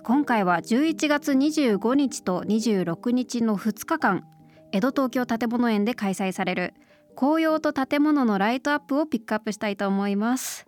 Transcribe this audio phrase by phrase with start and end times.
[0.00, 4.24] 今回は11月25日と26日の2日間
[4.72, 6.72] 江戸東京建物園で開催される
[7.14, 10.66] 紅葉と建物のライトアップをピックアップしたいと思います。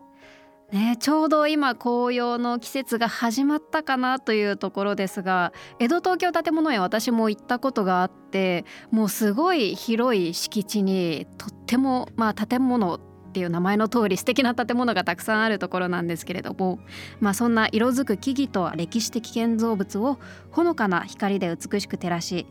[0.73, 12.99] ね、ちょうど今紅葉の季節が始まったかなというところですが江戸東京建物園私も行ったことがあってもうすごい広い敷地にとってもまあ建物
[13.35, 16.79] っていう名前の通り素敵な建物がたくさんあるところなんですけれども、
[17.19, 20.21] まあ、そんな色づく木々と歴史的建造物を
[20.53, 22.47] ほのかな光で美しく照らし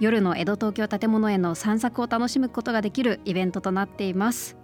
[0.00, 4.56] 夜の江戸東京建物園の散策を楽しむことができるイベントとなっています。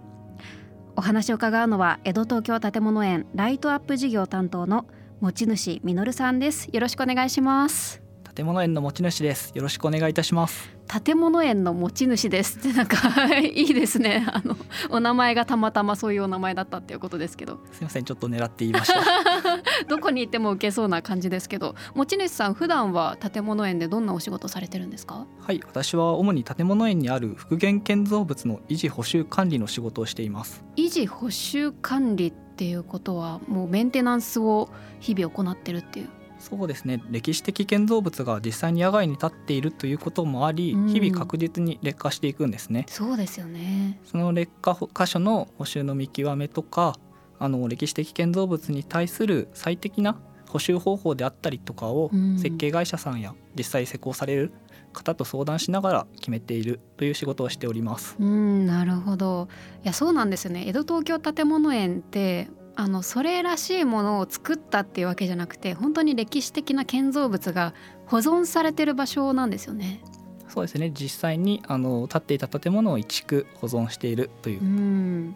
[0.97, 4.85] お話を伺うのは江戸東京建物園ライトアップ事業担当の
[5.21, 6.67] 持ち主みのるさんです。
[6.73, 8.01] よろしくお願いします。
[8.35, 9.53] 建物園の持ち主です。
[9.55, 10.69] よろしくお願いいたします。
[11.03, 12.59] 建物園の持ち主です。
[12.59, 12.97] っ てなんか
[13.39, 14.25] いいですね。
[14.29, 14.57] あの
[14.89, 17.59] お名前がたまたまそういうお名前だったっていうことですけど。
[17.71, 18.99] すみませんちょっと狙って言いました。
[19.87, 21.75] どこに行っても受けそうな感じですけど。
[21.95, 25.25] 持ち主さん普段は建物園でどんなお仕事されてるんですか？
[25.41, 30.63] はい私は主に建物園にある復元建造物の維持補修管理の仕事をしています。
[30.75, 34.69] 維持補修管理っていうことはもうメンテナンスを
[34.99, 36.09] 日々行ってるっていう
[36.41, 37.01] そうですね。
[37.09, 40.87] 歴史的建造物が実際に野外に立っているということもあり、うん。
[40.87, 42.85] 日々確実に劣化していくんですね。
[42.89, 43.99] そうですよね。
[44.05, 46.95] その劣化箇所の補修の見極めとか
[47.39, 50.17] あの歴史的建造物に対する最適な
[50.49, 52.37] 補修方法であったりとかをうん。
[52.37, 54.51] 設計会社さんや実際施工される
[54.93, 58.17] 方と相談しながら決めているという仕事をしております。
[58.19, 58.65] うん。
[58.65, 59.47] なるほど。
[59.83, 60.65] いやそうなんですよね。
[60.67, 67.73] 江戸東京建物園ってあのそれらしいものを作ったっていうわけじゃなくて本当に歴史的な建造物が
[68.07, 70.01] 保存されてる場所なんですよね。
[70.47, 70.91] そうですね。
[70.93, 74.61] 実際にあの建っていた建物を移築保存しているという。
[74.61, 75.35] うん。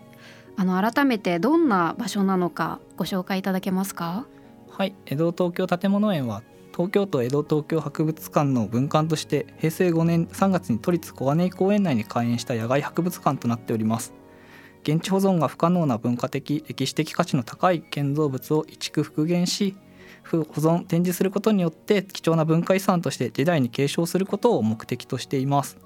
[0.58, 4.26] あの改めてどんな場所なのかご紹介いただけますか？
[4.70, 6.44] はい、江戸東京建物園は
[6.74, 14.14] 東京都江戸東京博物館の分館として平成5年3月に都立小金井公園内に開園した野外博物館となっております
[14.86, 19.76] 現地保存が不可能な文化的歴史的価値の高い建造物を移築復元し
[20.30, 25.78] 保存展示することによって貴重な文化遺産として時代に継承することを目的としています、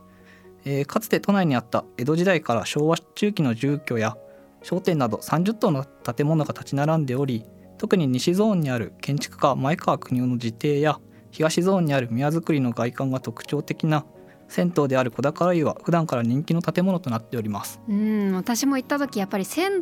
[0.66, 4.18] えーかつて都内にあった江戸時代から昭和中期の住居や
[4.64, 7.46] 商店など30棟の建物が立ち並んでおり
[7.78, 11.00] 特に西ゾーンにある建築家前川邦夫の自邸や
[11.32, 14.06] 東ゾーンにある宮造りの外観が特徴的な
[14.50, 17.80] 銭湯である小宝湯は普段から人気の建物となっております。
[17.88, 19.82] うん私も行った時やっぱり銭湯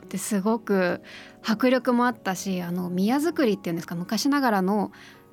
[0.00, 1.02] ってすごく
[1.42, 4.90] 迫力もあったしあの宮造りっていうんですか昔ながらの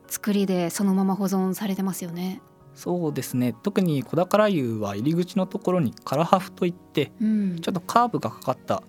[0.08, 2.42] 作りでそのまま保存されてますよね。
[2.76, 3.56] そうですね。
[3.64, 7.60] 特に小宝湯は入り口のところにカラハフといってうん。
[7.62, 8.84] ちょっとカーブがかかった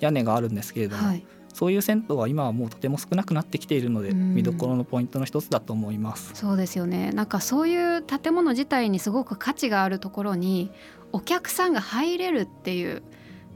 [0.00, 4.34] 屋根があるんですけれども、はい、そういう銭湯は今はもうとても少なくなってきているのでうん。
[4.34, 6.32] 見どころのポイントの一つだと思います。
[6.34, 7.12] そうですよね。
[7.12, 10.70] なんかそういう建物自体にすごく価値があるところに
[11.12, 13.02] お客さんが入れるっていう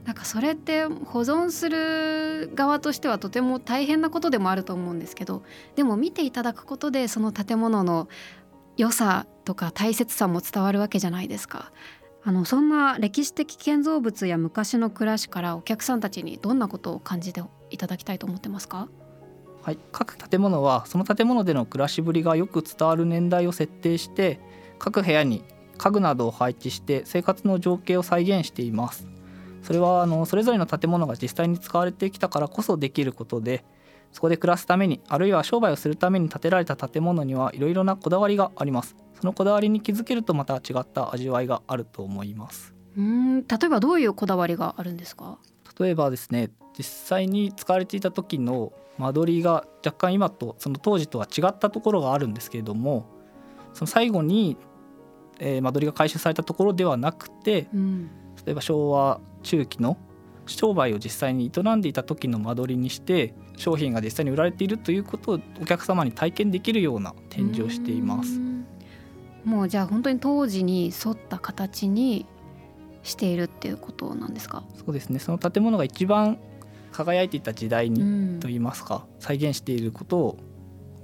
[0.04, 5.42] なんかそれって保存する側としてはとても大変なことでもあると思うんですけど
[5.76, 8.08] でも見ていただくことでその建物の
[8.76, 11.72] 良さとか大切さも伝わるわけじゃないですか。
[12.26, 18.88] あのそんな歴史的建造物や昔の暮らしからお客さんたちにどんなことを感じていただきたいと思ってますか？
[19.62, 24.40] はい、各建物はその建物での暮らしぶりがよく伝わる年代を設定して
[24.78, 25.44] 各部屋に
[25.76, 29.06] 家具などを配置して生活の情景を再現しています。
[29.62, 33.64] それはあのそれぞれの建物が実際に使われてきたからこそできることで
[34.14, 38.94] そこで暮らすためにあるいは商売をするために建てられた建物にはいろいろなこだわりがあります。
[39.20, 42.72] そのこだわりに気づけるとまた違った味わいがあると思います。
[42.96, 45.38] うーん例えばどういうこだわりがあるんですか？
[45.78, 53.06] 例えばですね実際に使われていた時の間取りが若干今とその当時とは違ったところがあるんですけれども
[53.72, 54.56] その最後に、
[55.40, 58.10] えー間取りが回収されたところではなくてうん。
[58.46, 59.96] 例えば昭和中期の
[60.46, 68.40] 商売を実際に営んでいた時の間取りにして商品が実際に売られているということをお客様に体験できるような展示をしています。
[69.44, 72.26] もうじゃあ本当に当時に沿った形に
[73.02, 74.64] しているっていうことなんですか？
[74.76, 76.38] そうですねその建物が一番
[76.92, 78.04] 輝いていた時代に、う
[78.36, 80.38] んといいますか再現していることを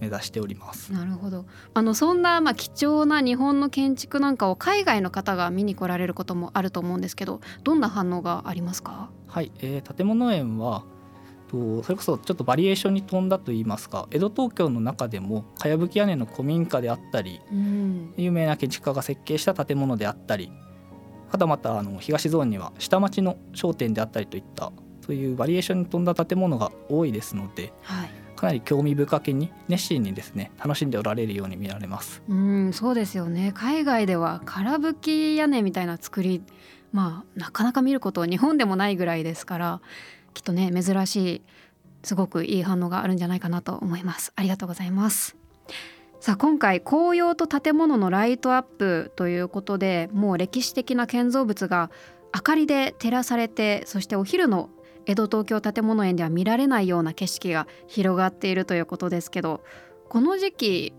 [0.00, 0.93] 目指しております。
[0.93, 1.47] なるほど。
[1.75, 9.11] あのそんなまあ貴重な日本の建築なんかを海外の方が見に来られることもあると思うんですけどどんな反応がありますか？
[9.26, 10.85] はい、えー建物園は
[11.49, 18.14] とそれこそちょっとバリエーションに富んだといいますか江戸東京の中でもかやぶき屋根の古民家であったりうん。
[18.17, 20.52] 有名な建築家が設計した建物であったり
[21.29, 24.73] はたまたあの東ゾーンには下町の商店であったりといった
[25.05, 32.22] そういうバリエーションに富んだ建物が多いですのではいかなり興味深けに熱心にですね楽しんでおられるように見られます。
[32.26, 33.52] うんそうですよね。
[33.54, 34.98] 海外では空吹
[35.34, 36.42] き屋根みたいな作り
[36.90, 39.81] まあなかなか見ること日本でもないぐらいですから
[40.32, 41.42] きっとね珍しい
[42.02, 44.32] すごくいい反応があるんじゃないかなと思います。
[44.37, 45.37] ありがとうございます。
[46.20, 51.90] さあ今回紅葉と建物のライトアップということでもう歴史的な建造物が
[52.34, 54.70] 明かりで照らされてそしてお昼の
[55.06, 59.62] 江戸東京建物園では見られないような景色が広がっているということですけど
[60.08, 60.94] この時期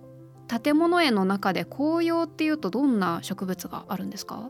[0.63, 4.49] 建物園の中で紅葉っていうとどんな植物があるんですか？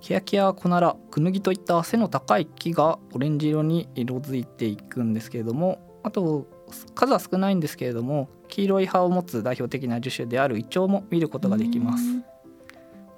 [0.00, 6.46] 欅やコナラクヌギといった背の高い木がオレンジ色に色づいていくんですけれどもあと
[6.94, 12.04] 数は少ないんですけれども黄色い葉を持つ代表的な樹種であるイチョウも見ることができます。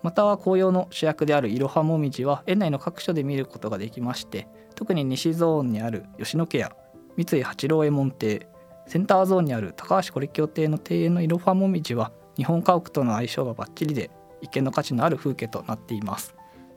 [0.02, 4.49] または紅葉の主役であるイロハモミジは園内の各所で見ることができまして
[4.82, 6.73] 特に西ゾーンにある吉野家や
[7.17, 8.49] 三井八郎右衛門邸
[8.88, 16.34] センターゾーンにある高橋是清邸の庭園のイロハモミジは日本家屋との相性がバッチリで一見の価値のある風景となっています。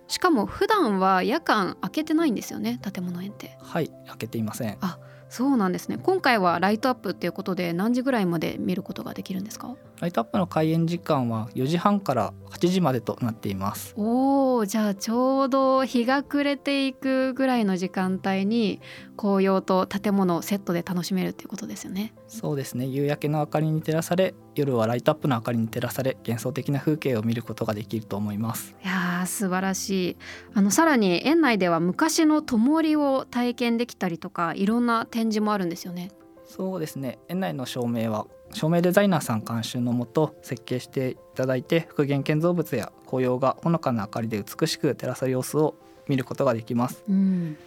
[0.07, 3.57] しかも普段は夜間開けてないんですよね建物園って。
[3.59, 4.77] はい開けていません
[5.27, 5.97] そうなんですね。
[5.97, 9.75] 今回はライトアップっていうことで何時ぐらいまで見ることができるんですか？
[9.99, 13.93] ライトアップの開園時間は4時半から8時までとなっています。
[13.97, 18.81] おーじゃあちょうど日が暮れていくぐらいの時間帯に
[19.17, 22.13] 紅葉と建物をセットで楽しめるっていうことですよね。
[22.27, 22.85] そうですね。
[22.85, 28.75] 夕焼けの明かりに照らされ夜はライトアップの明かりに照らされ幻想的な風景を見ることができると思います。
[28.83, 30.17] いやー素晴らしい。
[30.53, 36.11] あのさらに園内では昔の灯を体験できたりとかいろんな展示もあるんですよね。
[36.45, 37.19] そうですね。
[37.27, 45.75] 園内の照明は照明デザイナーさん監修のもと設計していただいて復元建造物や紅葉がほのかな明かりで美しく照らされる様子を
[46.07, 47.03] 見ることができます。
[47.09, 47.57] うん。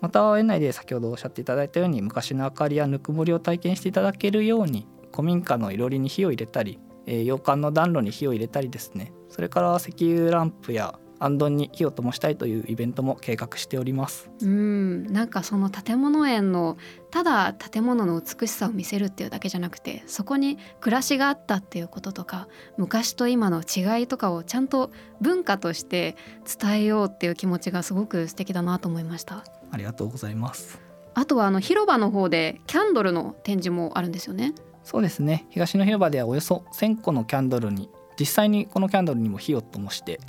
[0.00, 9.12] また園内で先ほどおっしゃっていただいたように昔の明かりやぬくもりを体験していただけるように古民家のいろりに火を入れたり、えー洋館の暖炉に火を入れたりですね。
[9.28, 14.30] それから石油ランプやあんどんに火を灯したいというイベントも計画しております。
[14.42, 16.76] うん、なんかその建物園の
[17.10, 26.16] ただ建物の美しさを見せるっていうだけじゃなくてそこに暮らしがあったっていうこととか昔と今の違いとかをちゃんと文化として
[26.60, 29.44] 伝えようっていう気持ちがすごく素敵だなと思いました。
[29.70, 30.86] ありがとうございます。
[31.14, 34.52] あとはあの広場の方でキャンドルの展示もあるんですよね
[34.86, 35.46] そうですね。
[35.50, 37.90] 東の広場ではおよそ1000個のキャンドルに
[38.20, 40.20] 実際にこのキャンドルにも火を灯して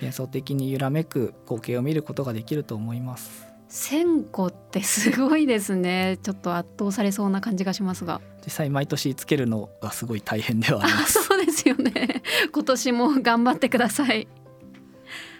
[0.00, 3.46] 幻想的に揺らめく光景を見ることができると思います。
[3.70, 6.18] 1000個ってすごいですね。
[6.24, 8.20] ちょっと圧倒されそうな感じがしますが。
[8.44, 12.22] 実際毎年つけるのがすごい大変ではありま あすそうですよね。
[12.52, 14.26] 今年も頑張ってください。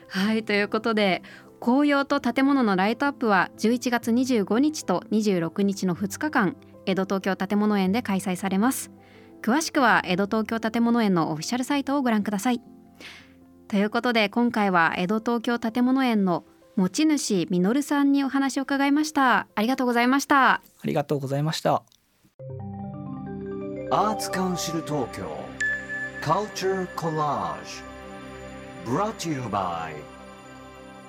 [0.06, 1.24] はいということで
[1.60, 6.56] 紅葉と建物のライトアップは11月25日と26日の2日間
[6.88, 8.90] 江戸東京建物園で開催されます。
[9.42, 12.62] 詳しくは江戸東京建物園のオフィシャルサイトをご覧ください。
[13.68, 19.48] ということで今回は江戸東京建物園の持ち主実さんにお話を伺いました。
[19.54, 20.52] ありがとうございました。
[20.54, 21.82] ありがとうございました。
[23.90, 25.24] アーツカウンシル東京
[26.22, 27.82] Culture Collage
[28.86, 29.92] Brought to you by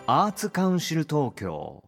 [0.07, 1.83] アーツカウンシル東京